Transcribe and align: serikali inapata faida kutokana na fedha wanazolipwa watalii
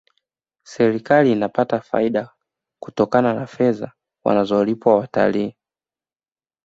serikali 0.63 1.31
inapata 1.31 1.81
faida 1.81 2.29
kutokana 2.83 3.33
na 3.33 3.47
fedha 3.47 3.91
wanazolipwa 4.25 4.95
watalii 4.95 5.55